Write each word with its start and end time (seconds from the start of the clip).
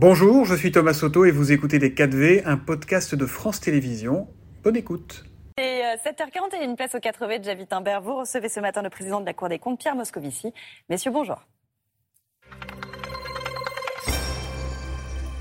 Bonjour, 0.00 0.44
je 0.44 0.54
suis 0.54 0.70
Thomas 0.70 0.92
Soto 0.92 1.24
et 1.24 1.32
vous 1.32 1.50
écoutez 1.50 1.80
Les 1.80 1.90
4V, 1.90 2.42
un 2.44 2.56
podcast 2.56 3.16
de 3.16 3.26
France 3.26 3.58
Télévisions. 3.58 4.28
Bonne 4.62 4.76
écoute. 4.76 5.24
Et 5.60 5.82
7h40 6.04 6.54
et 6.54 6.64
une 6.64 6.76
place 6.76 6.94
au 6.94 6.98
4V 6.98 7.40
de 7.40 7.44
Javi 7.44 7.66
Timbert. 7.66 8.00
Vous 8.00 8.14
recevez 8.14 8.48
ce 8.48 8.60
matin 8.60 8.82
le 8.82 8.90
président 8.90 9.20
de 9.20 9.26
la 9.26 9.34
Cour 9.34 9.48
des 9.48 9.58
comptes, 9.58 9.80
Pierre 9.80 9.96
Moscovici. 9.96 10.52
Messieurs, 10.88 11.10
bonjour. 11.10 11.42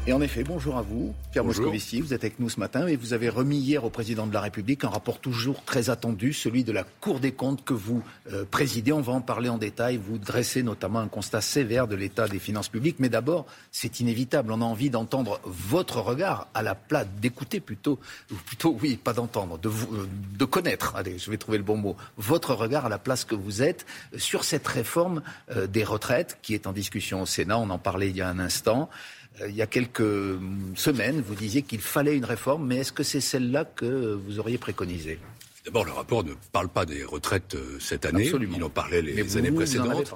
Et 0.07 0.13
en 0.13 0.21
effet, 0.21 0.45
bonjour 0.45 0.77
à 0.77 0.81
vous, 0.81 1.13
Pierre 1.33 1.43
Moscovici. 1.43 1.99
Vous 1.99 2.13
êtes 2.13 2.23
avec 2.23 2.39
nous 2.39 2.47
ce 2.47 2.61
matin 2.61 2.87
et 2.87 2.95
vous 2.95 3.11
avez 3.11 3.27
remis 3.27 3.57
hier 3.57 3.83
au 3.83 3.89
président 3.89 4.25
de 4.25 4.33
la 4.33 4.39
République 4.39 4.85
un 4.85 4.89
rapport 4.89 5.19
toujours 5.19 5.65
très 5.65 5.89
attendu, 5.89 6.31
celui 6.31 6.63
de 6.63 6.71
la 6.71 6.85
Cour 6.85 7.19
des 7.19 7.33
comptes 7.33 7.65
que 7.65 7.73
vous 7.73 8.01
euh, 8.31 8.45
présidez. 8.49 8.93
On 8.93 9.01
va 9.01 9.11
en 9.11 9.19
parler 9.19 9.49
en 9.49 9.57
détail. 9.57 9.97
Vous 9.97 10.17
dressez 10.17 10.63
notamment 10.63 10.99
un 10.99 11.09
constat 11.09 11.41
sévère 11.41 11.89
de 11.89 11.95
l'état 11.97 12.29
des 12.29 12.39
finances 12.39 12.69
publiques. 12.69 12.95
Mais 12.99 13.09
d'abord, 13.09 13.47
c'est 13.73 13.99
inévitable. 13.99 14.53
On 14.53 14.61
a 14.61 14.63
envie 14.65 14.89
d'entendre 14.89 15.41
votre 15.43 15.99
regard 15.99 16.47
à 16.53 16.61
la 16.61 16.73
place, 16.73 17.05
d'écouter 17.19 17.59
plutôt, 17.59 17.99
ou 18.31 18.35
plutôt, 18.35 18.77
oui, 18.81 18.95
pas 18.95 19.11
d'entendre, 19.11 19.57
de, 19.57 19.67
vous, 19.67 19.93
euh, 19.93 20.07
de 20.39 20.45
connaître. 20.45 20.95
Allez, 20.95 21.17
je 21.17 21.29
vais 21.29 21.37
trouver 21.37 21.57
le 21.57 21.65
bon 21.65 21.75
mot. 21.75 21.97
Votre 22.15 22.53
regard 22.53 22.85
à 22.85 22.89
la 22.89 22.97
place 22.97 23.25
que 23.25 23.35
vous 23.35 23.61
êtes 23.61 23.85
sur 24.15 24.45
cette 24.45 24.69
réforme 24.69 25.21
euh, 25.51 25.67
des 25.67 25.83
retraites 25.83 26.37
qui 26.41 26.53
est 26.53 26.65
en 26.65 26.71
discussion 26.71 27.23
au 27.23 27.25
Sénat. 27.25 27.59
On 27.59 27.69
en 27.71 27.77
parlait 27.77 28.09
il 28.09 28.15
y 28.15 28.21
a 28.21 28.29
un 28.29 28.39
instant. 28.39 28.89
Euh, 29.41 29.49
il 29.49 29.55
y 29.55 29.61
a 29.61 29.67
quelques 29.67 30.39
semaines, 30.75 31.21
vous 31.21 31.35
disiez 31.35 31.61
qu'il 31.61 31.81
fallait 31.81 32.15
une 32.15 32.25
réforme, 32.25 32.67
mais 32.67 32.77
est-ce 32.77 32.91
que 32.91 33.03
c'est 33.03 33.21
celle-là 33.21 33.65
que 33.65 34.13
vous 34.13 34.39
auriez 34.39 34.57
préconisée? 34.57 35.19
D'abord, 35.65 35.83
le 35.83 35.91
rapport 35.91 36.23
ne 36.23 36.33
parle 36.53 36.69
pas 36.69 36.85
des 36.85 37.03
retraites 37.03 37.55
euh, 37.55 37.77
cette 37.79 38.05
année. 38.05 38.31
Il 38.55 38.63
en 38.63 38.69
parlait 38.69 39.01
les, 39.01 39.37
années 39.37 39.51
précédentes. 39.51 40.13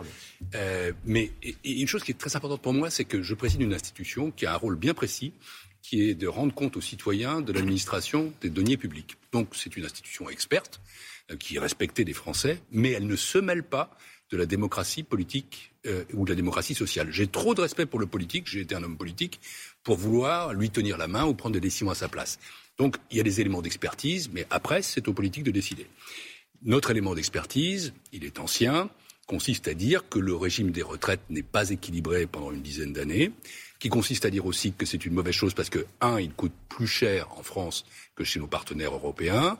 Euh, 0.55 0.93
mais 1.05 1.31
une 1.65 1.87
chose 1.87 2.03
qui 2.03 2.11
est 2.11 2.17
très 2.17 2.35
importante 2.37 2.61
pour 2.61 2.73
moi, 2.73 2.89
c'est 2.89 3.03
que 3.03 3.21
je 3.21 3.35
préside 3.35 3.61
une 3.61 3.73
institution 3.73 4.31
qui 4.31 4.45
a 4.45 4.53
un 4.53 4.57
rôle 4.57 4.77
bien 4.77 4.93
précis, 4.93 5.33
qui 5.81 6.09
est 6.09 6.15
de 6.15 6.27
rendre 6.27 6.53
compte 6.53 6.77
aux 6.77 6.81
citoyens 6.81 7.41
de 7.41 7.51
l'administration 7.51 8.31
des 8.39 8.49
deniers 8.49 8.77
publics. 8.77 9.17
Donc, 9.33 9.49
c'est 9.53 9.75
une 9.75 9.83
institution 9.83 10.29
experte 10.29 10.79
qui 11.39 11.57
est 11.57 11.59
respectée 11.59 12.05
des 12.05 12.13
Français, 12.13 12.61
mais 12.71 12.91
elle 12.91 13.07
ne 13.07 13.15
se 13.15 13.37
mêle 13.37 13.63
pas 13.63 13.97
de 14.31 14.37
la 14.37 14.45
démocratie 14.45 15.03
politique 15.03 15.73
euh, 15.85 16.03
ou 16.13 16.25
de 16.25 16.31
la 16.31 16.35
démocratie 16.35 16.73
sociale. 16.73 17.09
J'ai 17.11 17.27
trop 17.27 17.53
de 17.53 17.61
respect 17.61 17.85
pour 17.85 17.99
le 17.99 18.05
politique, 18.05 18.47
j'ai 18.47 18.61
été 18.61 18.75
un 18.75 18.83
homme 18.83 18.97
politique, 18.97 19.39
pour 19.83 19.97
vouloir 19.97 20.53
lui 20.53 20.69
tenir 20.69 20.97
la 20.97 21.07
main 21.07 21.25
ou 21.25 21.33
prendre 21.33 21.53
des 21.53 21.59
décisions 21.59 21.89
à 21.89 21.95
sa 21.95 22.07
place. 22.07 22.39
Donc 22.77 22.97
il 23.11 23.17
y 23.17 23.19
a 23.19 23.23
des 23.23 23.41
éléments 23.41 23.61
d'expertise, 23.61 24.29
mais 24.33 24.47
après, 24.49 24.81
c'est 24.81 25.07
aux 25.07 25.13
politiques 25.13 25.43
de 25.43 25.51
décider. 25.51 25.87
Notre 26.63 26.91
élément 26.91 27.13
d'expertise, 27.13 27.93
il 28.13 28.23
est 28.23 28.39
ancien, 28.39 28.89
consiste 29.27 29.67
à 29.67 29.73
dire 29.73 30.07
que 30.09 30.19
le 30.19 30.35
régime 30.35 30.71
des 30.71 30.81
retraites 30.81 31.21
n'est 31.29 31.43
pas 31.43 31.69
équilibré 31.69 32.27
pendant 32.27 32.51
une 32.51 32.61
dizaine 32.61 32.93
d'années, 32.93 33.31
qui 33.79 33.89
consiste 33.89 34.25
à 34.25 34.29
dire 34.29 34.45
aussi 34.45 34.73
que 34.73 34.85
c'est 34.85 35.05
une 35.05 35.13
mauvaise 35.13 35.33
chose 35.33 35.53
parce 35.53 35.69
que, 35.69 35.85
un, 36.01 36.19
il 36.19 36.31
coûte 36.33 36.53
plus 36.69 36.87
cher 36.87 37.27
en 37.37 37.41
France 37.41 37.85
que 38.15 38.23
chez 38.23 38.39
nos 38.39 38.47
partenaires 38.47 38.93
européens, 38.93 39.57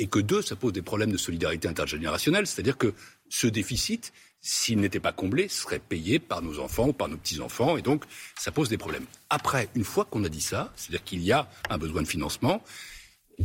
et 0.00 0.06
que 0.06 0.18
deux, 0.18 0.40
ça 0.40 0.56
pose 0.56 0.72
des 0.72 0.80
problèmes 0.80 1.12
de 1.12 1.18
solidarité 1.18 1.68
intergénérationnelle, 1.68 2.46
c'est-à-dire 2.46 2.78
que 2.78 2.94
ce 3.28 3.46
déficit, 3.46 4.14
s'il 4.40 4.80
n'était 4.80 4.98
pas 4.98 5.12
comblé, 5.12 5.46
serait 5.48 5.78
payé 5.78 6.18
par 6.18 6.40
nos 6.40 6.58
enfants 6.58 6.88
ou 6.88 6.92
par 6.94 7.08
nos 7.08 7.18
petits-enfants, 7.18 7.76
et 7.76 7.82
donc 7.82 8.04
ça 8.34 8.50
pose 8.50 8.70
des 8.70 8.78
problèmes. 8.78 9.04
Après, 9.28 9.68
une 9.74 9.84
fois 9.84 10.06
qu'on 10.06 10.24
a 10.24 10.30
dit 10.30 10.40
ça, 10.40 10.72
c'est-à-dire 10.74 11.04
qu'il 11.04 11.20
y 11.22 11.32
a 11.32 11.50
un 11.68 11.76
besoin 11.76 12.00
de 12.00 12.08
financement, 12.08 12.64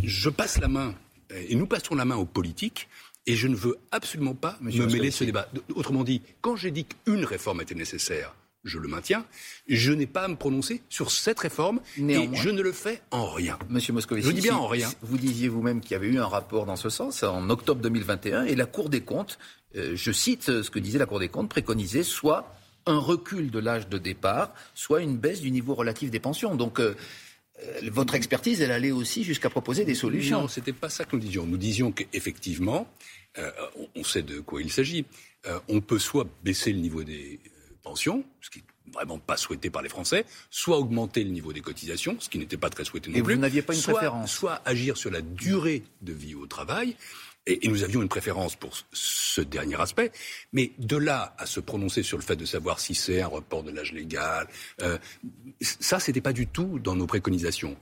je 0.01 0.29
passe 0.29 0.57
la 0.59 0.69
main, 0.69 0.95
et 1.29 1.55
nous 1.55 1.67
passons 1.67 1.93
la 1.93 2.05
main 2.05 2.15
aux 2.15 2.25
politiques, 2.25 2.87
et 3.27 3.35
je 3.35 3.49
ne 3.49 3.55
veux 3.55 3.77
absolument 3.91 4.35
pas 4.35 4.57
me 4.61 4.71
mêler 4.71 5.09
de 5.09 5.13
ce 5.13 5.25
débat. 5.25 5.49
Autrement 5.75 6.05
dit, 6.05 6.21
quand 6.39 6.55
j'ai 6.55 6.71
dit 6.71 6.85
qu'une 6.85 7.25
réforme 7.25 7.59
était 7.59 7.75
nécessaire, 7.75 8.33
je 8.65 8.79
le 8.79 8.87
maintiens, 8.87 9.25
je 9.67 9.93
n'ai 9.93 10.07
pas 10.07 10.23
à 10.23 10.27
me 10.27 10.35
prononcer 10.35 10.81
sur 10.89 11.11
cette 11.11 11.39
réforme 11.39 11.79
et 11.97 12.29
je 12.33 12.49
ne 12.49 12.61
le 12.61 12.71
fais 12.71 13.01
en 13.11 13.27
rien. 13.27 13.57
Monsieur 13.69 13.93
Moscovici, 13.93 14.27
je 14.27 14.33
dis 14.33 14.41
bien 14.41 14.55
en 14.55 14.67
rien. 14.67 14.89
Vous 15.01 15.17
disiez 15.17 15.47
vous-même 15.47 15.79
qu'il 15.79 15.91
y 15.91 15.95
avait 15.95 16.07
eu 16.07 16.17
un 16.17 16.25
rapport 16.25 16.65
dans 16.65 16.75
ce 16.75 16.89
sens 16.89 17.23
en 17.23 17.49
octobre 17.49 17.81
2021 17.81 18.45
et 18.45 18.55
la 18.55 18.65
Cour 18.65 18.89
des 18.89 19.01
comptes, 19.01 19.37
euh, 19.77 19.95
je 19.95 20.11
cite 20.11 20.43
ce 20.43 20.69
que 20.69 20.79
disait 20.79 20.99
la 20.99 21.05
Cour 21.05 21.19
des 21.19 21.29
comptes, 21.29 21.49
préconisait 21.49 22.03
soit 22.03 22.55
un 22.87 22.97
recul 22.97 23.51
de 23.51 23.59
l'âge 23.59 23.87
de 23.87 23.97
départ, 23.97 24.53
soit 24.73 25.01
une 25.01 25.17
baisse 25.17 25.41
du 25.41 25.51
niveau 25.51 25.75
relatif 25.75 26.09
des 26.09 26.19
pensions. 26.19 26.55
Donc 26.55 26.79
euh, 26.79 26.95
euh, 27.63 27.89
votre 27.91 28.15
expertise, 28.15 28.61
elle 28.61 28.71
allait 28.71 28.91
aussi 28.91 29.23
jusqu'à 29.23 29.49
proposer 29.49 29.85
des 29.85 29.95
solutions. 29.95 30.41
Non, 30.41 30.47
c'était 30.47 30.73
pas 30.73 30.89
ça 30.89 31.05
que 31.05 31.15
nous 31.15 31.21
disions. 31.21 31.45
Nous 31.45 31.57
disions 31.57 31.91
qu'effectivement, 31.91 32.87
on 33.95 34.03
sait 34.05 34.21
de 34.23 34.39
quoi 34.39 34.61
il 34.61 34.71
s'agit. 34.71 35.05
on 35.67 35.81
peut 35.81 35.99
soit 35.99 36.25
baisser 36.41 36.71
le 36.71 36.79
niveau 36.79 37.03
des 37.03 37.37
pension, 37.85 38.25
ce 38.41 38.49
qui 38.49 38.59
n'est 38.59 38.93
vraiment 38.93 39.19
pas 39.19 39.37
souhaité 39.37 39.69
par 39.69 39.81
les 39.81 39.89
Français, 39.89 40.25
soit 40.49 40.77
augmenter 40.77 41.23
le 41.23 41.29
niveau 41.29 41.53
des 41.53 41.61
cotisations, 41.61 42.17
ce 42.19 42.27
qui 42.27 42.39
n'était 42.39 42.57
pas 42.57 42.69
très 42.69 42.83
souhaité 42.83 43.09
non 43.09 43.17
Et 43.17 43.21
plus. 43.23 43.35
Vous 43.35 43.39
n'aviez 43.39 43.61
pas 43.61 43.73
une 43.73 43.79
soit, 43.79 43.93
préférence 43.93 44.31
Soit 44.33 44.61
agir 44.65 44.97
sur 44.97 45.11
la 45.11 45.21
durée 45.21 45.83
de 46.01 46.11
vie 46.11 46.35
au 46.35 46.47
travail, 46.47 46.97
et, 47.47 47.67
nous 47.67 47.83
avions 47.83 48.01
une 48.01 48.09
préférence 48.09 48.55
pour 48.55 48.73
ce 48.91 49.41
dernier 49.41 49.79
aspect. 49.79 50.11
Mais 50.53 50.71
de 50.79 50.97
là 50.97 51.35
à 51.37 51.45
se 51.45 51.59
prononcer 51.59 52.03
sur 52.03 52.17
le 52.17 52.23
fait 52.23 52.35
de 52.35 52.45
savoir 52.45 52.79
si 52.79 52.95
c'est 52.95 53.21
un 53.21 53.27
report 53.27 53.63
de 53.63 53.71
l'âge 53.71 53.93
légal, 53.93 54.47
euh, 54.81 54.97
ça, 55.61 55.99
c'était 55.99 56.21
pas 56.21 56.33
du 56.33 56.47
tout 56.47 56.79
dans 56.79 56.95
nos 56.95 57.07
préconisations. 57.07 57.75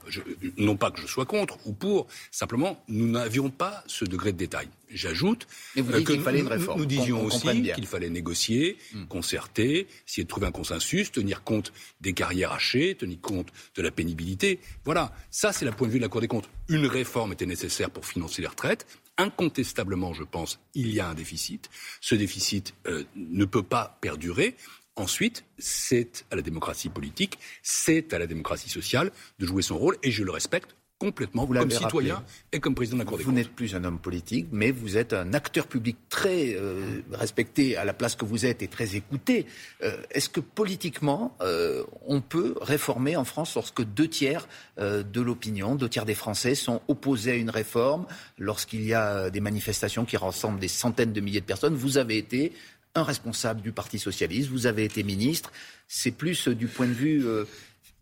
non 0.58 0.76
pas 0.76 0.90
que 0.90 1.00
je 1.00 1.06
sois 1.06 1.26
contre 1.26 1.58
ou 1.66 1.72
pour, 1.72 2.06
simplement, 2.30 2.82
nous 2.88 3.08
n'avions 3.08 3.50
pas 3.50 3.82
ce 3.86 4.04
degré 4.04 4.32
de 4.32 4.38
détail. 4.38 4.68
J'ajoute 4.90 5.48
euh, 5.76 6.02
que 6.04 6.18
fallait 6.18 6.40
une 6.40 6.46
réforme. 6.46 6.78
Nous, 6.78 6.86
disions 6.86 7.24
aussi 7.24 7.62
qu'il 7.74 7.86
fallait 7.86 8.10
négocier, 8.10 8.76
hmm. 8.92 9.06
concerter, 9.06 9.88
essayer 10.06 10.24
de 10.24 10.28
trouver 10.28 10.46
un 10.46 10.52
consensus, 10.52 11.10
tenir 11.10 11.42
compte 11.42 11.72
des 12.00 12.12
carrières 12.12 12.52
hachées, 12.52 12.94
tenir 12.94 13.20
compte 13.20 13.48
de 13.74 13.82
la 13.82 13.90
pénibilité. 13.90 14.60
Voilà, 14.84 15.12
ça 15.30 15.52
c'est 15.52 15.64
le 15.64 15.72
point 15.72 15.88
de 15.88 15.92
vue 15.92 15.98
de 15.98 16.04
la 16.04 16.08
Cour 16.08 16.20
des 16.20 16.28
comptes. 16.28 16.48
Une 16.68 16.86
réforme 16.86 17.32
était 17.32 17.46
nécessaire 17.46 17.90
pour 17.90 18.06
financer 18.06 18.40
les 18.40 18.48
retraites 18.48 18.86
incontestablement, 19.18 20.12
je 20.12 20.24
pense, 20.24 20.58
il 20.74 20.92
y 20.92 21.00
a 21.00 21.08
un 21.08 21.14
déficit. 21.14 21.70
Ce 22.00 22.14
déficit 22.14 22.74
euh, 22.86 23.04
ne 23.16 23.44
peut 23.44 23.62
pas 23.62 23.98
perdurer. 24.00 24.56
Ensuite, 24.96 25.44
c'est 25.58 26.24
à 26.30 26.36
la 26.36 26.42
démocratie 26.42 26.88
politique, 26.88 27.38
c'est 27.62 28.12
à 28.12 28.18
la 28.18 28.26
démocratie 28.26 28.70
sociale 28.70 29.10
de 29.38 29.46
jouer 29.46 29.62
son 29.62 29.76
rôle, 29.76 29.96
et 30.02 30.10
je 30.10 30.22
le 30.22 30.30
respecte 30.30 30.76
complètement 31.04 31.46
comme 31.46 31.70
citoyen 31.70 32.22
et 32.52 32.60
comme 32.60 32.74
président 32.74 32.96
de 32.96 33.02
la 33.02 33.06
Cour 33.06 33.18
des 33.18 33.24
comptes. 33.24 33.32
Vous 33.32 33.38
n'êtes 33.38 33.50
plus 33.50 33.74
un 33.74 33.84
homme 33.84 33.98
politique, 33.98 34.46
mais 34.52 34.70
vous 34.70 34.96
êtes 34.96 35.12
un 35.12 35.32
acteur 35.34 35.66
public 35.66 35.96
très 36.08 36.54
euh, 36.54 37.00
respecté 37.12 37.76
à 37.76 37.84
la 37.84 37.92
place 37.92 38.14
que 38.14 38.24
vous 38.24 38.46
êtes 38.46 38.62
et 38.62 38.68
très 38.68 38.96
écouté. 38.96 39.46
Euh, 39.82 39.96
est-ce 40.10 40.28
que 40.28 40.40
politiquement, 40.40 41.36
euh, 41.42 41.84
on 42.06 42.20
peut 42.20 42.54
réformer 42.60 43.16
en 43.16 43.24
France 43.24 43.54
lorsque 43.54 43.82
deux 43.82 44.08
tiers 44.08 44.48
de 44.78 45.20
l'opinion, 45.20 45.76
deux 45.76 45.88
tiers 45.88 46.04
des 46.04 46.14
Français 46.14 46.54
sont 46.54 46.80
opposés 46.88 47.32
à 47.32 47.34
une 47.36 47.50
réforme, 47.50 48.06
lorsqu'il 48.38 48.84
y 48.84 48.94
a 48.94 49.30
des 49.30 49.40
manifestations 49.40 50.04
qui 50.04 50.16
rassemblent 50.16 50.58
des 50.58 50.68
centaines 50.68 51.12
de 51.12 51.20
milliers 51.20 51.40
de 51.40 51.46
personnes? 51.46 51.74
Vous 51.74 51.98
avez 51.98 52.18
été 52.18 52.52
un 52.94 53.02
responsable 53.02 53.60
du 53.60 53.72
Parti 53.72 53.98
socialiste, 53.98 54.50
vous 54.50 54.66
avez 54.66 54.84
été 54.84 55.02
ministre. 55.02 55.52
C'est 55.86 56.10
plus 56.10 56.48
du 56.48 56.66
point 56.66 56.86
de 56.86 56.92
vue 56.92 57.24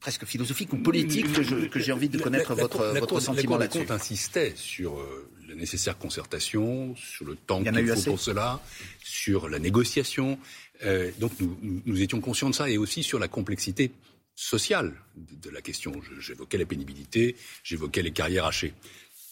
presque 0.02 0.24
philosophique 0.24 0.72
ou 0.72 0.78
politique 0.78 1.32
que, 1.32 1.78
j'ai 1.78 1.92
envie 1.92 2.08
de 2.08 2.18
connaître 2.18 2.54
votre, 2.56 2.98
votre 2.98 3.20
sentiment 3.20 3.56
là-dessus. 3.56 3.78
La 3.78 3.84
Cour 3.84 3.94
insistait 3.94 4.52
sur 4.56 4.98
euh, 4.98 5.30
la 5.48 5.54
nécessaire 5.54 5.96
concertation, 5.96 6.96
sur 6.96 7.24
le 7.24 7.36
temps 7.36 7.62
qu'il 7.62 7.86
faut 7.86 8.10
pour 8.10 8.20
cela, 8.20 8.60
sur 8.98 9.48
la 9.48 9.60
négociation. 9.60 10.40
Euh, 10.82 11.12
donc 11.20 11.30
nous, 11.38 11.56
nous, 11.86 12.02
étions 12.02 12.20
conscients 12.20 12.50
de 12.50 12.54
ça 12.54 12.68
et 12.68 12.78
aussi 12.78 13.04
sur 13.04 13.20
la 13.20 13.28
complexité 13.28 13.92
sociale 14.34 14.92
de, 15.14 15.50
la 15.50 15.62
question. 15.62 15.92
J'évoquais 16.19 16.58
la 16.58 16.66
pénibilité, 16.66 17.36
j'évoquais 17.62 18.02
les 18.02 18.10
carrières 18.10 18.46
hachées. 18.46 18.74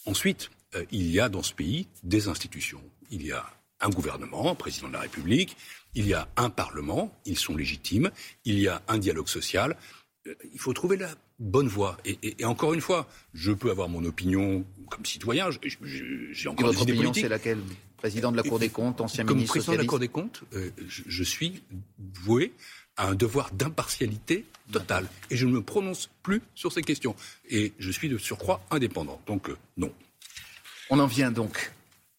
Ensuite, 0.05 0.51
euh, 0.75 0.85
il 0.89 1.11
y 1.11 1.19
a 1.19 1.27
dans 1.27 1.43
ce 1.43 1.53
pays 1.53 1.87
des 2.03 2.29
institutions. 2.29 2.81
Il 3.09 3.25
y 3.25 3.33
a 3.33 3.45
un 3.81 3.89
gouvernement, 3.89 4.51
un 4.51 4.55
président 4.55 4.87
de 4.87 4.93
la 4.93 5.01
République, 5.01 5.57
il 5.95 6.07
y 6.07 6.13
a 6.13 6.29
un 6.37 6.49
Parlement, 6.49 7.13
ils 7.25 7.37
sont 7.37 7.57
légitimes, 7.57 8.09
il 8.45 8.59
y 8.59 8.69
a 8.69 8.81
un 8.87 8.99
dialogue 8.99 9.27
social 9.27 9.75
il 10.25 10.59
faut 10.59 10.73
trouver 10.73 10.97
la 10.97 11.09
bonne 11.39 11.67
voie. 11.67 11.97
Et, 12.05 12.45
encore 12.45 12.73
une 12.73 12.81
fois, 12.81 13.07
je 13.33 13.51
peux 13.51 13.71
avoir 13.71 13.89
mon 13.89 14.03
opinion 14.05 14.63
comme 14.89 15.05
citoyen. 15.05 15.49
J'ai 16.31 16.49
encore 16.49 16.69
et 16.69 16.73
votre 16.73 16.83
opinion, 16.83 17.13
c'est 17.13 17.29
laquelle? 17.29 17.59
Président 17.97 18.31
de 18.31 18.37
la 18.37 18.43
Cour 18.43 18.57
des 18.57 18.69
comptes, 18.69 18.99
ancien 18.99 19.25
comme 19.25 19.37
ministre 19.37 19.53
président 19.53 19.73
de 19.73 19.77
la 19.77 19.85
Cour 19.85 19.99
des 19.99 20.07
comptes, 20.07 20.41
euh, 20.53 20.71
je, 20.87 21.23
suis 21.23 21.61
voué 22.23 22.51
à 22.97 23.09
un 23.09 23.15
devoir 23.15 23.51
d'impartialité 23.51 24.45
totale. 24.71 25.07
Et 25.29 25.37
je 25.37 25.45
ne 25.45 25.51
me 25.51 25.61
prononce 25.61 26.09
plus 26.23 26.41
sur 26.55 26.71
ces 26.71 26.81
questions. 26.81 27.15
Et 27.49 27.73
je 27.77 27.91
suis 27.91 28.09
de 28.09 28.17
surcroît 28.17 28.59
indépendant. 28.71 29.21
Donc, 29.27 29.49
euh, 29.49 29.57
non. 29.77 29.93
On 30.89 30.97
en 30.97 31.05
vient 31.05 31.29
donc 31.29 31.71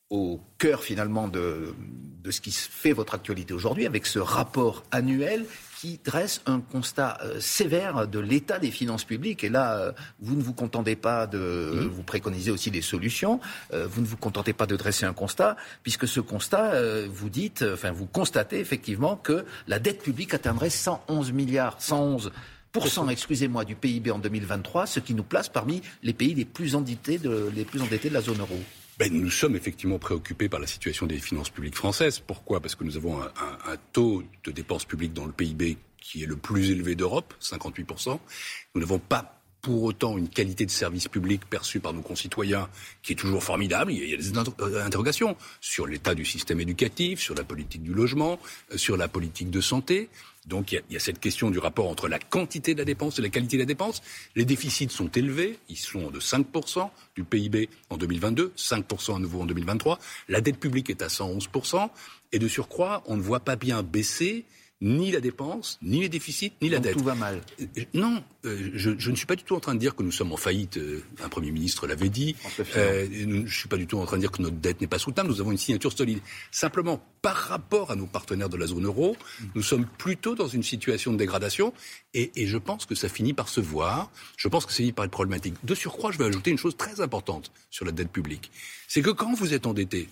au 0.08 0.40
cœur 0.58 0.84
finalement 0.84 1.26
de, 1.26 1.74
de 2.22 2.30
ce 2.30 2.40
qui 2.40 2.52
fait 2.52 2.92
votre 2.92 3.14
actualité 3.14 3.52
aujourd'hui 3.52 3.86
avec 3.86 4.06
ce 4.06 4.20
rapport 4.20 4.84
annuel 4.92 5.46
qui 5.82 5.98
dresse 6.04 6.42
un 6.46 6.60
constat 6.60 7.18
euh, 7.24 7.40
sévère 7.40 8.06
de 8.06 8.20
l'état 8.20 8.60
des 8.60 8.70
finances 8.70 9.02
publiques. 9.02 9.42
Et 9.42 9.48
là, 9.48 9.78
euh, 9.78 9.92
vous 10.20 10.36
ne 10.36 10.40
vous 10.40 10.52
contentez 10.52 10.94
pas 10.94 11.26
de... 11.26 11.38
Mmh. 11.38 11.88
Vous 11.88 12.04
préconisez 12.04 12.52
aussi 12.52 12.70
des 12.70 12.82
solutions. 12.82 13.40
Euh, 13.72 13.88
vous 13.90 14.00
ne 14.00 14.06
vous 14.06 14.16
contentez 14.16 14.52
pas 14.52 14.66
de 14.66 14.76
dresser 14.76 15.06
un 15.06 15.12
constat, 15.12 15.56
puisque 15.82 16.06
ce 16.06 16.20
constat, 16.20 16.74
vous 17.08 17.28
dites, 17.28 17.64
enfin, 17.74 17.90
vous 17.90 18.06
constatez 18.06 18.60
effectivement 18.60 19.16
que 19.16 19.44
la 19.66 19.80
dette 19.80 20.04
publique 20.04 20.34
atteindrait 20.34 20.70
111 20.70 21.32
milliards, 21.32 21.82
111 21.82 22.30
excusez-moi, 23.10 23.64
du 23.64 23.74
PIB 23.74 24.12
en 24.12 24.20
2023, 24.20 24.86
ce 24.86 25.00
qui 25.00 25.14
nous 25.14 25.24
place 25.24 25.48
parmi 25.48 25.82
les 26.04 26.12
pays 26.12 26.34
les 26.34 26.44
plus 26.44 26.76
endettés 26.76 27.18
de, 27.18 27.50
les 27.54 27.64
plus 27.64 27.82
endettés 27.82 28.08
de 28.08 28.14
la 28.14 28.20
zone 28.20 28.38
euro. 28.38 28.58
Ben, 28.98 29.12
nous 29.12 29.30
sommes 29.30 29.56
effectivement 29.56 29.98
préoccupés 29.98 30.48
par 30.48 30.60
la 30.60 30.66
situation 30.66 31.06
des 31.06 31.18
finances 31.18 31.50
publiques 31.50 31.76
françaises. 31.76 32.18
Pourquoi? 32.20 32.60
Parce 32.60 32.74
que 32.74 32.84
nous 32.84 32.96
avons 32.96 33.20
un, 33.20 33.32
un, 33.66 33.76
taux 33.92 34.22
de 34.44 34.50
dépenses 34.50 34.84
publiques 34.84 35.14
dans 35.14 35.24
le 35.24 35.32
PIB 35.32 35.78
qui 35.98 36.22
est 36.22 36.26
le 36.26 36.36
plus 36.36 36.70
élevé 36.70 36.94
d'Europe, 36.94 37.32
58%. 37.40 38.18
Nous 38.74 38.80
n'avons 38.80 38.98
pas 38.98 39.42
pour 39.62 39.84
autant 39.84 40.18
une 40.18 40.28
qualité 40.28 40.66
de 40.66 40.70
service 40.72 41.06
public 41.06 41.48
perçue 41.48 41.78
par 41.78 41.92
nos 41.92 42.02
concitoyens 42.02 42.68
qui 43.02 43.12
est 43.12 43.16
toujours 43.16 43.44
formidable. 43.44 43.92
Il 43.92 44.10
y 44.10 44.14
a 44.14 44.16
des 44.16 44.36
euh, 44.36 44.84
interrogations 44.84 45.36
sur 45.60 45.86
l'état 45.86 46.16
du 46.16 46.24
système 46.24 46.60
éducatif, 46.60 47.20
sur 47.20 47.36
la 47.36 47.44
politique 47.44 47.84
du 47.84 47.94
logement, 47.94 48.40
euh, 48.72 48.76
sur 48.76 48.96
la 48.96 49.06
politique 49.06 49.50
de 49.50 49.60
santé. 49.60 50.10
Donc 50.46 50.72
il 50.72 50.82
y, 50.90 50.96
a, 50.96 51.00
cette 51.00 51.20
question 51.20 51.50
du 51.50 51.58
rapport 51.58 51.88
entre 51.88 52.08
la 52.08 52.18
quantité 52.18 52.74
de 52.74 52.78
la 52.78 52.84
dépense 52.84 53.18
et 53.18 53.22
la 53.22 53.28
qualité 53.28 53.56
de 53.56 53.62
la 53.62 53.66
dépense. 53.66 54.02
Les 54.34 54.44
déficits 54.44 54.90
sont 54.90 55.08
élevés, 55.08 55.58
ils 55.68 55.76
sont 55.76 56.10
de 56.10 56.18
5% 56.18 56.90
du 57.14 57.22
PIB 57.24 57.68
en 57.90 57.96
2022, 57.96 58.52
5% 58.56 59.16
à 59.16 59.18
nouveau 59.20 59.42
en 59.42 59.46
2023. 59.46 59.98
La 60.28 60.40
dette 60.40 60.58
publique 60.58 60.90
est 60.90 61.02
à 61.02 61.06
111%, 61.06 61.88
et 62.32 62.38
de 62.38 62.48
surcroît, 62.48 63.02
on 63.06 63.16
ne 63.16 63.22
voit 63.22 63.40
pas 63.40 63.56
bien 63.56 63.82
baisser 63.82 64.44
ni 64.82 65.12
la 65.12 65.20
dépense, 65.20 65.78
ni 65.80 66.00
les 66.00 66.08
déficits, 66.08 66.52
ni 66.60 66.68
la 66.68 66.80
dette. 66.80 66.94
Tout 66.94 67.04
va 67.04 67.14
mal. 67.14 67.40
Euh, 67.60 67.82
non, 67.94 68.22
euh, 68.44 68.70
je, 68.74 69.10
ne 69.10 69.16
suis 69.16 69.26
pas 69.26 69.36
du 69.36 69.44
tout 69.44 69.54
en 69.54 69.60
train 69.60 69.74
de 69.74 69.78
dire 69.78 69.94
que 69.94 70.02
nous 70.02 70.10
sommes 70.10 70.32
en 70.32 70.36
faillite. 70.36 70.76
Euh, 70.76 71.02
un 71.22 71.28
Premier 71.28 71.52
ministre 71.52 71.86
l'avait 71.86 72.08
dit. 72.08 72.34
je 72.58 73.24
ne 73.24 73.46
suis 73.46 73.68
pas 73.68 73.76
du 73.76 73.86
tout 73.86 73.98
en 73.98 74.04
train 74.04 74.16
de 74.16 74.22
dire 74.22 74.32
que 74.32 74.42
notre 74.42 74.56
dette 74.56 74.80
n'est 74.80 74.88
pas 74.88 74.98
soutenable. 74.98 75.30
Nous 75.30 75.40
avons 75.40 75.52
une 75.52 75.58
signature 75.58 75.92
solide. 75.92 76.18
Simplement, 76.50 77.00
par 77.22 77.36
rapport 77.36 77.92
à 77.92 77.96
nos 77.96 78.06
partenaires 78.06 78.48
de 78.48 78.56
la 78.56 78.66
zone 78.66 78.84
euro, 78.84 79.16
nous 79.54 79.62
sommes 79.62 79.86
plutôt 79.86 80.34
dans 80.34 80.48
une 80.48 80.64
situation 80.64 81.12
de 81.12 81.16
dégradation. 81.16 81.72
Et, 82.12 82.32
et 82.34 82.48
je 82.48 82.58
pense 82.58 82.84
que 82.84 82.96
ça 82.96 83.08
finit 83.08 83.34
par 83.34 83.48
se 83.48 83.60
voir. 83.60 84.10
Je 84.36 84.48
pense 84.48 84.66
que 84.66 84.72
ça 84.72 84.78
finit 84.78 84.92
par 84.92 85.04
être 85.04 85.12
problématique. 85.12 85.54
De 85.62 85.76
surcroît, 85.76 86.10
je 86.10 86.18
vais 86.18 86.24
ajouter 86.24 86.50
une 86.50 86.58
chose 86.58 86.76
très 86.76 87.00
importante 87.00 87.52
sur 87.70 87.84
la 87.84 87.92
dette 87.92 88.10
publique. 88.10 88.50
C'est 88.88 89.00
que 89.00 89.10
quand 89.10 89.32
vous 89.32 89.54
êtes 89.54 89.66
endetté, 89.66 90.08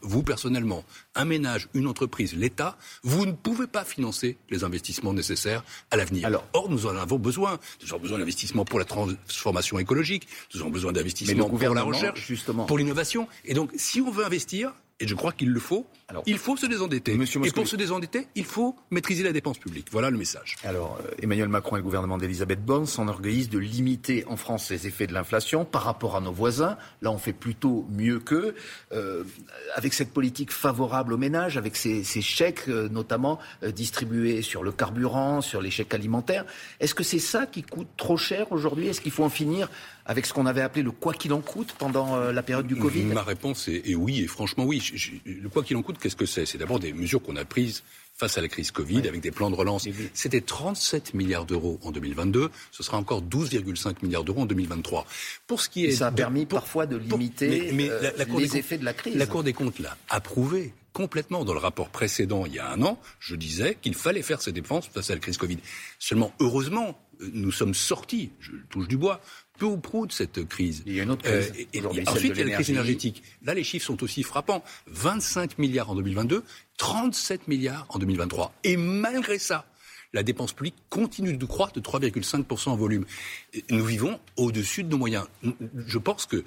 vous 0.00 0.22
personnellement, 0.22 0.84
un 1.14 1.24
ménage, 1.24 1.68
une 1.74 1.86
entreprise, 1.86 2.34
l'État, 2.34 2.76
vous 3.02 3.26
ne 3.26 3.32
pouvez 3.32 3.66
pas 3.66 3.84
financer 3.84 4.36
les 4.50 4.64
investissements 4.64 5.12
nécessaires 5.12 5.64
à 5.90 5.96
l'avenir. 5.96 6.28
Or, 6.52 6.70
nous 6.70 6.86
en 6.86 6.96
avons 6.96 7.18
besoin. 7.18 7.58
Nous 7.82 7.88
avons 7.92 8.02
besoin 8.02 8.18
d'investissements 8.18 8.64
pour 8.64 8.78
la 8.78 8.84
transformation 8.84 9.78
écologique, 9.78 10.28
nous 10.54 10.60
avons 10.60 10.70
besoin 10.70 10.92
d'investissements 10.92 11.48
pour 11.48 11.74
la 11.74 11.82
recherche, 11.82 12.26
justement. 12.26 12.66
pour 12.66 12.78
l'innovation. 12.78 13.28
Et 13.44 13.54
donc, 13.54 13.70
si 13.76 14.00
on 14.00 14.10
veut 14.10 14.24
investir, 14.24 14.72
et 15.02 15.08
je 15.08 15.14
crois 15.16 15.32
qu'il 15.32 15.50
le 15.50 15.58
faut, 15.58 15.84
il 16.26 16.38
faut 16.38 16.56
se 16.56 16.66
désendetter. 16.66 17.14
et 17.14 17.50
pour 17.50 17.66
se 17.66 17.74
désendetter, 17.74 18.28
il 18.36 18.44
faut 18.44 18.76
maîtriser 18.92 19.24
la 19.24 19.32
dépense 19.32 19.58
publique. 19.58 19.88
Voilà 19.90 20.10
le 20.10 20.16
message. 20.16 20.56
Alors, 20.62 20.98
euh, 21.04 21.10
Emmanuel 21.20 21.48
Macron 21.48 21.74
et 21.74 21.80
le 21.80 21.82
gouvernement 21.82 22.18
d'Elisabeth 22.18 22.64
Borne 22.64 22.86
s'enorgueillissent 22.86 23.50
de 23.50 23.58
limiter 23.58 24.24
en 24.28 24.36
France 24.36 24.70
les 24.70 24.86
effets 24.86 25.08
de 25.08 25.12
l'inflation 25.12 25.64
par 25.64 25.82
rapport 25.82 26.14
à 26.14 26.20
nos 26.20 26.30
voisins. 26.30 26.76
Là, 27.00 27.10
on 27.10 27.18
fait 27.18 27.32
plutôt 27.32 27.84
mieux 27.90 28.20
qu'eux. 28.20 28.54
Euh, 28.92 29.24
avec 29.74 29.92
cette 29.92 30.12
politique 30.12 30.52
favorable 30.52 31.12
aux 31.14 31.18
ménages, 31.18 31.56
avec 31.56 31.74
ces, 31.74 32.04
chèques 32.04 32.68
euh, 32.68 32.88
notamment 32.88 33.40
distribués 33.74 34.42
sur 34.42 34.62
le 34.62 34.70
carburant, 34.70 35.40
sur 35.40 35.60
les 35.60 35.70
chèques 35.70 35.94
alimentaires, 35.94 36.44
est-ce 36.78 36.94
que 36.94 37.02
c'est 37.02 37.18
ça 37.18 37.46
qui 37.46 37.64
coûte 37.64 37.88
trop 37.96 38.16
cher 38.16 38.52
aujourd'hui? 38.52 38.86
Est-ce 38.86 39.00
qu'il 39.00 39.10
faut 39.10 39.24
en 39.24 39.30
finir 39.30 39.68
avec 40.06 40.26
ce 40.26 40.32
qu'on 40.32 40.46
avait 40.46 40.62
appelé 40.62 40.82
le 40.82 40.90
quoi 40.90 41.14
qu'il 41.14 41.32
en 41.32 41.40
coûte 41.40 41.74
pendant 41.78 42.16
la 42.16 42.42
période 42.42 42.66
du 42.66 42.76
Covid 42.76 43.04
Ma 43.04 43.22
réponse 43.22 43.68
est, 43.68 43.94
oui, 43.94 44.20
et 44.20 44.26
franchement 44.26 44.64
oui. 44.64 44.82
le 45.24 45.48
quoi 45.48 45.62
qu'il 45.62 45.76
en 45.76 45.82
coûte, 45.82 45.98
qu'est-ce 46.00 46.16
que 46.16 46.26
c'est? 46.26 46.46
C'est 46.46 46.58
d'abord 46.58 46.80
des 46.80 46.92
mesures 46.92 47.22
qu'on 47.22 47.36
a 47.36 47.44
prises 47.44 47.82
face 48.14 48.38
à 48.38 48.40
la 48.40 48.48
crise 48.48 48.70
Covid 48.70 49.08
avec 49.08 49.20
des 49.20 49.30
plans 49.30 49.50
de 49.50 49.56
relance. 49.56 49.88
C'était 50.14 50.40
37 50.40 51.14
milliards 51.14 51.46
d'euros 51.46 51.78
en 51.82 51.90
2022, 51.90 52.50
ce 52.70 52.82
sera 52.82 52.98
encore 52.98 53.22
12,5 53.22 53.96
milliards 54.02 54.24
d'euros 54.24 54.42
en 54.42 54.46
2023. 54.46 55.06
Pour 55.46 55.60
ce 55.60 55.68
qui 55.68 55.86
est, 55.86 55.92
ça 55.92 56.08
a 56.08 56.12
permis 56.12 56.46
parfois 56.46 56.86
de 56.86 56.96
limiter 56.96 57.72
euh, 57.72 58.10
les 58.38 58.56
effets 58.56 58.78
de 58.78 58.84
la 58.84 58.92
crise. 58.92 59.16
La 59.16 59.26
Cour 59.26 59.42
des 59.42 59.52
comptes 59.52 59.78
l'a 59.78 59.96
approuvé 60.08 60.72
complètement. 60.92 61.44
Dans 61.44 61.54
le 61.54 61.58
rapport 61.58 61.88
précédent, 61.88 62.44
il 62.46 62.54
y 62.54 62.58
a 62.58 62.70
un 62.70 62.82
an, 62.82 62.98
je 63.18 63.34
disais 63.34 63.76
qu'il 63.80 63.94
fallait 63.94 64.22
faire 64.22 64.40
ces 64.40 64.52
dépenses 64.52 64.88
face 64.88 65.10
à 65.10 65.14
la 65.14 65.20
crise 65.20 65.36
Covid. 65.36 65.58
Seulement, 65.98 66.32
heureusement, 66.38 66.88
euh, 66.90 67.11
nous 67.20 67.52
sommes 67.52 67.74
sortis, 67.74 68.30
je 68.40 68.52
touche 68.70 68.88
du 68.88 68.96
bois, 68.96 69.20
peu 69.58 69.66
ou 69.66 69.76
prou 69.76 70.06
de 70.06 70.12
cette 70.12 70.46
crise. 70.48 70.82
Il 70.86 70.94
y 70.94 71.00
a 71.00 71.04
une 71.04 71.10
autre 71.10 71.22
crise. 71.22 71.52
Euh, 71.56 71.64
et, 71.72 72.06
ensuite, 72.06 72.32
il 72.34 72.38
y 72.38 72.42
a 72.42 72.46
la 72.46 72.54
crise 72.54 72.70
énergétique. 72.70 73.22
Là, 73.42 73.54
les 73.54 73.64
chiffres 73.64 73.86
sont 73.86 74.02
aussi 74.02 74.22
frappants. 74.22 74.64
25 74.86 75.58
milliards 75.58 75.90
en 75.90 75.94
2022, 75.94 76.42
37 76.78 77.48
milliards 77.48 77.86
en 77.90 77.98
2023. 77.98 78.52
Et 78.64 78.76
malgré 78.76 79.38
ça, 79.38 79.66
la 80.12 80.22
dépense 80.22 80.52
publique 80.52 80.76
continue 80.90 81.36
de 81.36 81.46
croître 81.46 81.74
de 81.74 81.80
3,5% 81.80 82.70
en 82.70 82.76
volume. 82.76 83.06
Nous 83.70 83.84
vivons 83.84 84.20
au-dessus 84.36 84.82
de 84.82 84.88
nos 84.88 84.98
moyens. 84.98 85.26
Je 85.86 85.98
pense 85.98 86.26
que 86.26 86.44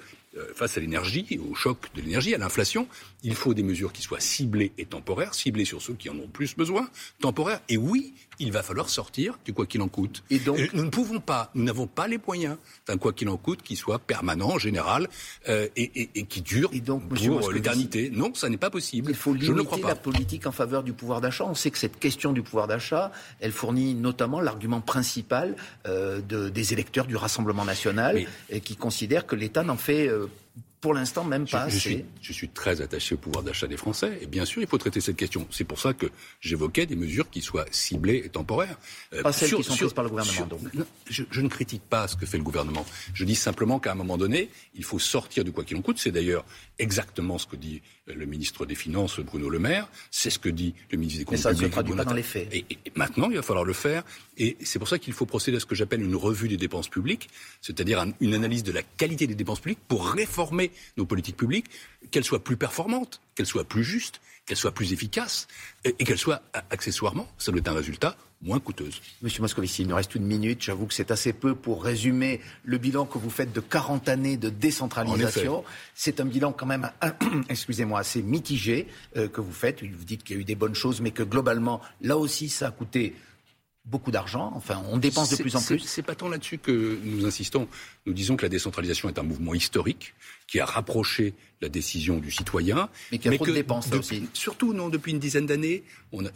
face 0.54 0.76
à 0.76 0.80
l'énergie, 0.80 1.38
au 1.38 1.54
choc 1.54 1.78
de 1.94 2.00
l'énergie, 2.00 2.34
à 2.34 2.38
l'inflation, 2.38 2.88
il 3.22 3.34
faut 3.34 3.54
des 3.54 3.62
mesures 3.62 3.92
qui 3.92 4.02
soient 4.02 4.20
ciblées 4.20 4.72
et 4.78 4.84
temporaires, 4.84 5.34
ciblées 5.34 5.64
sur 5.64 5.82
ceux 5.82 5.94
qui 5.94 6.10
en 6.10 6.16
ont 6.16 6.28
plus 6.28 6.56
besoin, 6.56 6.88
temporaires. 7.20 7.60
Et 7.68 7.76
oui, 7.76 8.14
il 8.38 8.52
va 8.52 8.62
falloir 8.62 8.88
sortir 8.88 9.38
du 9.44 9.52
quoi 9.52 9.66
qu'il 9.66 9.80
en 9.82 9.88
coûte. 9.88 10.22
Et 10.30 10.38
donc, 10.38 10.58
nous 10.74 10.84
ne 10.84 10.90
pouvons 10.90 11.20
pas, 11.20 11.50
nous 11.54 11.64
n'avons 11.64 11.86
pas 11.86 12.06
les 12.06 12.18
moyens 12.24 12.56
d'un 12.86 12.98
quoi 12.98 13.12
qu'il 13.12 13.28
en 13.28 13.36
coûte 13.36 13.62
qui 13.62 13.76
soit 13.76 13.98
permanent, 13.98 14.58
général 14.58 15.08
euh, 15.48 15.68
et, 15.76 16.24
qui 16.24 16.42
dure 16.42 16.70
et 16.72 16.80
donc, 16.80 17.08
pour 17.08 17.50
l'éternité. 17.50 18.10
Non, 18.10 18.34
ça 18.34 18.48
n'est 18.48 18.56
pas 18.56 18.70
possible. 18.70 19.10
Il 19.10 19.16
faut 19.16 19.34
limiter 19.34 19.82
la 19.82 19.96
politique 19.96 20.46
en 20.46 20.52
faveur 20.52 20.82
du 20.82 20.92
pouvoir 20.92 21.20
d'achat. 21.20 21.44
On 21.44 21.54
sait 21.54 21.70
que 21.70 21.78
cette 21.78 21.98
question 21.98 22.32
du 22.32 22.42
pouvoir 22.42 22.66
d'achat, 22.66 23.10
elle 23.40 23.52
fournit 23.52 23.94
notamment 23.94 24.40
l'argument 24.40 24.80
principal 24.80 25.56
euh, 25.86 26.20
de, 26.20 26.48
des 26.48 26.72
électeurs 26.72 27.06
du 27.06 27.16
Rassemblement 27.16 27.64
national 27.64 28.26
qui 28.64 28.76
considèrent 28.76 29.26
que 29.26 29.36
l'État 29.36 29.62
n'en 29.62 29.76
fait 29.76 30.08
euh, 30.08 30.25
pour 30.80 30.94
l'instant 30.94 31.24
même 31.24 31.48
pas 31.48 31.68
je, 31.68 31.78
Suis, 31.78 32.04
je 32.20 32.32
suis 32.32 32.48
très 32.48 32.80
attaché 32.80 33.14
au 33.14 33.18
pouvoir 33.18 33.42
d'achat 33.42 33.66
des 33.66 33.76
Français 33.76 34.18
et 34.20 34.26
bien 34.26 34.44
sûr 34.44 34.62
il 34.62 34.68
faut 34.68 34.78
traiter 34.78 35.00
cette 35.00 35.16
question. 35.16 35.46
C'est 35.50 35.64
pour 35.64 35.80
ça 35.80 35.94
que 35.94 36.06
j'évoquais 36.40 36.86
des 36.86 36.96
mesures 36.96 37.28
qui 37.28 37.40
soient 37.42 37.64
ciblées 37.70 38.22
et 38.24 38.28
temporaires. 38.28 38.78
Euh, 39.12 39.22
pas 39.22 39.32
celles 39.32 39.52
qui 39.54 39.64
sont 39.64 39.74
prises 39.74 39.92
par 39.92 40.04
le 40.04 40.10
gouvernement. 40.10 40.46
donc. 40.46 40.60
je, 41.08 41.24
je, 41.28 41.40
ne 41.40 41.48
critique 41.48 41.82
pas 41.82 42.06
ce 42.08 42.16
que 42.16 42.26
fait 42.26 42.38
le 42.38 42.44
gouvernement. 42.44 42.86
Je 43.14 43.24
dis 43.24 43.34
simplement 43.34 43.80
qu'à 43.80 43.92
un 43.92 43.94
moment 43.96 44.16
donné, 44.16 44.50
il 44.74 44.84
faut 44.84 44.98
sortir 44.98 45.44
de 45.44 45.50
quoi 45.50 45.64
qu'il 45.64 45.76
en 45.76 45.82
coûte. 45.82 45.98
C'est 45.98 46.12
d'ailleurs 46.12 46.44
exactement 46.78 47.38
ce 47.38 47.46
que 47.46 47.56
dit 47.56 47.82
le 48.06 48.26
ministre 48.26 48.66
des 48.66 48.74
Finances 48.74 49.20
Bruno 49.20 49.48
Le 49.48 49.58
Maire. 49.58 49.88
C'est 50.10 50.30
ce 50.30 50.38
que 50.38 50.48
dit 50.48 50.74
le 50.90 50.98
ministre 50.98 51.20
des 51.20 51.24
Comptes 51.24 51.36
publics. 51.36 51.42
Ça 51.42 51.64
ne 51.64 51.70
se 51.70 51.74
pas 51.74 52.04
dans 52.04 52.14
les 52.14 52.22
faits. 52.22 52.48
Et, 52.52 52.64
et, 52.70 52.78
maintenant, 52.94 53.28
il 53.30 53.36
va 53.36 53.42
falloir 53.42 53.64
le 53.64 53.72
faire. 53.72 54.04
Et 54.38 54.56
c'est 54.62 54.78
pour 54.78 54.88
ça 54.88 54.98
qu'il 54.98 55.12
faut 55.12 55.26
procéder 55.26 55.56
à 55.56 55.60
ce 55.60 55.66
que 55.66 55.74
j'appelle 55.74 56.02
une 56.02 56.16
revue 56.16 56.48
des 56.48 56.56
dépenses 56.56 56.88
publiques, 56.88 57.28
c'est-à-dire 57.60 58.04
une 58.20 58.34
analyse 58.34 58.62
de 58.62 58.72
la 58.72 58.82
qualité 58.82 59.26
des 59.26 59.34
dépenses 59.34 59.60
publiques 59.60 59.80
pour 59.88 60.08
réformer 60.08 60.70
nos 60.96 61.06
politiques 61.06 61.36
publiques, 61.36 61.66
qu'elles 62.10 62.24
soient 62.24 62.42
plus 62.42 62.56
performantes, 62.56 63.20
qu'elles 63.36 63.46
soient 63.46 63.64
plus 63.64 63.84
justes, 63.84 64.20
qu'elles 64.46 64.56
soient 64.56 64.72
plus 64.72 64.92
efficaces 64.92 65.46
et, 65.84 65.92
qu'elles 65.92 66.18
soient 66.18 66.42
accessoirement, 66.70 67.28
ça 67.38 67.52
doit 67.52 67.60
être 67.60 67.68
un 67.68 67.74
résultat, 67.74 68.16
moins 68.42 68.60
coûteuse. 68.60 69.00
Monsieur 69.22 69.42
Moscovici, 69.42 69.82
il 69.82 69.88
nous 69.88 69.96
reste 69.96 70.14
une 70.14 70.24
minute. 70.24 70.62
J'avoue 70.62 70.86
que 70.86 70.94
c'est 70.94 71.10
assez 71.10 71.32
peu 71.32 71.54
pour 71.54 71.82
résumer 71.82 72.40
le 72.64 72.78
bilan 72.78 73.06
que 73.06 73.18
vous 73.18 73.30
faites 73.30 73.52
de 73.52 73.60
40 73.60 74.08
années 74.08 74.36
de 74.36 74.50
décentralisation. 74.50 75.64
C'est 75.94 76.20
un 76.20 76.24
bilan 76.24 76.52
quand 76.52 76.66
même, 76.66 76.90
excusez-moi, 77.48 78.00
assez 78.00 78.22
mitigé 78.22 78.88
euh, 79.16 79.28
que 79.28 79.40
vous 79.40 79.52
faites. 79.52 79.82
Vous 79.82 80.04
dites 80.04 80.22
qu'il 80.22 80.36
y 80.36 80.38
a 80.38 80.42
eu 80.42 80.44
des 80.44 80.54
bonnes 80.54 80.74
choses, 80.74 81.00
mais 81.00 81.10
que 81.10 81.22
globalement, 81.22 81.80
là 82.00 82.16
aussi, 82.16 82.48
ça 82.48 82.68
a 82.68 82.70
coûté 82.70 83.14
beaucoup 83.86 84.10
d'argent. 84.10 84.52
Enfin, 84.54 84.82
on 84.90 84.98
dépense 84.98 85.30
de 85.30 85.36
plus 85.36 85.54
en 85.56 85.62
plus. 85.62 85.78
C'est 85.78 86.02
pas 86.02 86.14
tant 86.14 86.28
là-dessus 86.28 86.58
que 86.58 86.98
nous 87.04 87.24
insistons. 87.24 87.68
Nous 88.04 88.12
disons 88.12 88.36
que 88.36 88.42
la 88.42 88.48
décentralisation 88.48 89.08
est 89.08 89.18
un 89.18 89.22
mouvement 89.22 89.54
historique 89.54 90.14
qui 90.46 90.60
a 90.60 90.66
rapproché 90.66 91.34
la 91.60 91.68
décision 91.68 92.18
du 92.18 92.30
citoyen. 92.30 92.88
Mais 93.10 93.18
qui 93.18 93.28
a 93.28 93.32
trop 93.32 93.46
de 93.46 93.52
dépenses 93.52 93.90
aussi. 93.92 94.28
Surtout, 94.32 94.74
non, 94.74 94.88
depuis 94.88 95.12
une 95.12 95.18
dizaine 95.18 95.46
d'années, 95.46 95.84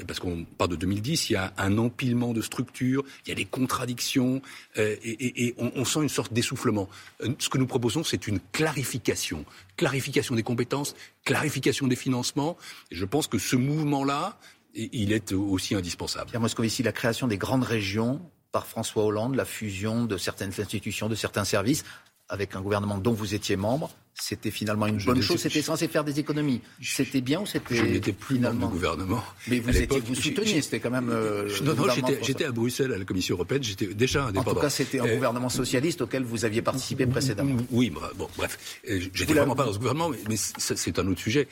parce 0.07 0.19
qu'on 0.19 0.45
parle 0.45 0.71
de 0.71 0.77
2010, 0.77 1.31
il 1.31 1.33
y 1.35 1.37
a 1.37 1.53
un 1.59 1.77
empilement 1.79 2.33
de 2.33 2.41
structures, 2.41 3.05
il 3.27 3.29
y 3.29 3.33
a 3.33 3.35
des 3.35 3.45
contradictions, 3.45 4.43
euh, 4.79 4.97
et, 5.03 5.55
on, 5.59 5.73
on, 5.75 5.85
sent 5.85 6.01
une 6.03 6.09
sorte 6.09 6.33
d'essoufflement. 6.33 6.89
Euh, 7.23 7.35
ce 7.39 7.49
que 7.49 7.59
nous 7.59 7.67
proposons, 7.67 8.03
c'est 8.03 8.27
une 8.27 8.41
clarification. 8.53 9.45
Clarification 9.77 10.35
des 10.35 10.43
compétences, 10.43 10.95
clarification 11.25 11.87
des 11.87 11.97
financements. 11.97 12.57
Et 12.91 12.97
je 12.97 13.05
pense 13.05 13.27
que 13.27 13.39
ce 13.39 13.57
mouvement-là, 13.57 14.39
il 14.75 15.13
est 15.13 15.33
aussi 15.33 15.75
indispensable. 15.75 16.31
Pierre 16.31 16.41
Moscovici, 16.41 16.83
la 16.83 16.93
création 16.93 17.27
des 17.27 17.39
grandes 17.39 17.65
régions 17.65 18.21
par 18.53 18.67
François 18.67 19.05
Hollande, 19.05 19.35
la 19.35 19.45
fusion 19.45 20.05
de 20.05 20.17
certaines 20.17 20.53
institutions, 20.59 21.09
de 21.09 21.15
certains 21.15 21.45
services, 21.45 21.85
avec 22.29 22.55
un 22.55 22.61
gouvernement 22.61 22.99
dont 22.99 23.13
vous 23.13 23.35
étiez 23.35 23.57
membre, 23.57 23.91
c'était 24.21 24.51
finalement 24.51 24.87
une 24.87 24.99
bonne 24.99 25.23
chose. 25.23 25.41
C'était 25.41 25.63
censé 25.63 25.89
faire 25.89 26.05
des 26.05 26.21
économies. 26.21 26.61
C'était 26.83 27.21
bien 27.21 27.41
ou 27.41 27.47
c'était 27.47 27.75
Je 27.75 27.85
n'étais 27.85 28.13
plus 28.13 28.37
finalement... 28.37 28.67
du 28.67 28.75
gouvernement. 28.75 29.23
Mais 29.49 29.61
vous 29.61 29.77
étiez, 29.77 30.01
vous 30.01 30.15
souteniez, 30.15 30.61
c'était 30.61 30.81
quand 30.81 30.91
même. 30.91 31.11
Euh, 31.11 31.49
non, 31.63 31.75
non, 31.75 31.85
j'étais 32.23 32.45
à 32.45 32.53
Bruxelles 32.53 32.93
à 32.93 32.99
la 32.99 33.05
Commission 33.05 33.35
européenne. 33.35 33.63
J'étais 33.63 33.87
déjà 33.87 34.25
indépendant. 34.25 34.51
En 34.51 34.55
tout 34.55 34.61
cas, 34.61 34.71
c'était 34.71 35.01
un 35.01 35.07
euh, 35.07 35.15
gouvernement 35.15 35.49
socialiste 35.49 36.03
auquel 36.03 36.25
vous 36.25 36.45
aviez 36.45 36.63
participé 36.63 37.07
précédemment. 37.07 37.57
Oui, 37.71 37.91
bon, 37.91 38.29
bref, 38.37 38.59
euh, 38.89 39.01
j'étais 39.15 39.33
vraiment 39.33 39.57
pas 39.57 39.65
dans 39.65 39.73
ce 39.73 39.79
gouvernement, 39.79 40.11
mais, 40.29 40.37
c'est 40.37 40.99
un 40.99 41.07
autre 41.07 41.21
sujet. 41.21 41.49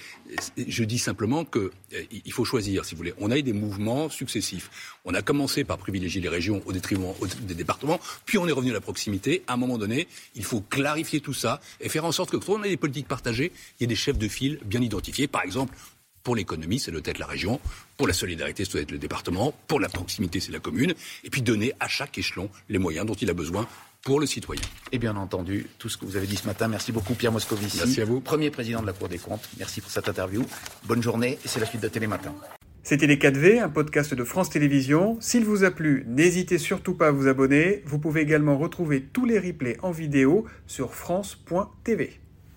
Je 0.57 0.85
dis 0.85 0.99
simplement 0.99 1.45
que 1.45 1.73
il 2.11 2.33
faut 2.33 2.45
choisir, 2.45 2.85
si 2.85 2.95
vous 2.95 2.99
voulez. 2.99 3.15
On 3.19 3.31
a 3.31 3.39
eu 3.39 3.43
des 3.43 3.53
mouvements 3.53 4.11
successifs. 4.11 4.71
On 5.05 5.15
a 5.15 5.23
commencé 5.23 5.65
par 5.65 5.79
privilégier 5.79 6.21
les 6.21 6.29
régions 6.29 6.63
au 6.67 6.73
détriment 6.73 7.13
des 7.41 7.55
départements, 7.55 8.01
puis 8.27 8.37
on 8.39 8.47
est 8.47 8.53
revenu 8.53 8.71
à 8.71 8.75
la 8.75 8.81
proximité. 8.81 9.43
À 9.47 9.55
un 9.55 9.57
moment 9.57 9.79
donné, 9.79 10.07
il 10.35 10.45
faut 10.45 10.61
clarifier 10.61 11.21
tout 11.21 11.33
ça 11.33 11.61
et 11.81 11.89
faire 11.89 12.05
en 12.05 12.13
sorte 12.13 12.31
que 12.31 12.37
on 12.59 12.63
a 12.63 12.69
des 12.69 12.77
politiques 12.77 13.09
partagées, 13.09 13.53
il 13.79 13.83
y 13.83 13.85
ait 13.85 13.89
des 13.89 13.97
chefs 13.97 14.19
de 14.19 14.29
file 14.29 14.59
bien 14.65 14.81
identifiés. 14.81 15.27
Par 15.27 15.43
exemple, 15.43 15.75
pour 16.23 16.37
l'économie, 16.37 16.79
c'est 16.79 16.91
doit 16.91 17.01
être 17.05 17.19
la 17.19 17.27
région. 17.27 17.61
Pour 17.97 18.07
la 18.07 18.13
solidarité, 18.13 18.65
ça 18.65 18.73
doit 18.73 18.83
être 18.83 18.91
le 18.91 18.99
département. 18.99 19.55
Pour 19.67 19.81
la 19.81 19.89
proximité, 19.89 20.41
c'est 20.41 20.53
la 20.53 20.59
commune. 20.59 20.95
Et 21.25 21.31
puis 21.31 21.43
donner 21.43 21.73
à 21.81 21.89
chaque 21.89 22.19
échelon 22.19 22.51
les 22.69 22.79
moyens 22.79 23.07
dont 23.07 23.15
il 23.15 23.31
a 23.31 23.35
besoin 23.35 23.67
pour 24.03 24.21
le 24.21 24.27
citoyen. 24.27 24.63
Et 24.93 24.99
bien 24.99 25.17
entendu, 25.17 25.67
tout 25.79 25.89
ce 25.89 25.97
que 25.97 26.05
vous 26.05 26.17
avez 26.17 26.27
dit 26.27 26.37
ce 26.37 26.47
matin. 26.47 26.69
Merci 26.69 26.93
beaucoup, 26.93 27.15
Pierre 27.15 27.33
Moscovici. 27.33 27.79
Merci 27.79 28.01
à 28.01 28.05
vous. 28.05 28.21
Premier 28.21 28.51
président 28.51 28.83
de 28.83 28.87
la 28.87 28.93
Cour 28.93 29.09
des 29.09 29.19
comptes. 29.19 29.49
Merci 29.59 29.81
pour 29.81 29.91
cette 29.91 30.09
interview. 30.09 30.45
Bonne 30.85 31.03
journée 31.03 31.39
et 31.45 31.49
c'est 31.49 31.61
la 31.61 31.67
suite 31.67 31.83
de 31.83 31.89
Télématin. 31.89 32.35
C'était 32.83 33.07
Les 33.07 33.17
4V, 33.17 33.61
un 33.61 33.69
podcast 33.69 34.15
de 34.15 34.25
France 34.25 34.51
Télévisions. 34.51 35.19
S'il 35.21 35.45
vous 35.45 35.65
a 35.65 35.71
plu, 35.71 36.05
n'hésitez 36.07 36.59
surtout 36.59 36.95
pas 36.95 37.09
à 37.09 37.11
vous 37.11 37.27
abonner. 37.27 37.83
Vous 37.85 37.99
pouvez 37.99 38.23
également 38.23 38.57
retrouver 38.57 39.03
tous 39.03 39.27
les 39.27 39.39
replays 39.39 39.77
en 39.83 39.91
vidéo 39.91 40.47
sur 40.67 40.95
France.tv. 40.95 42.21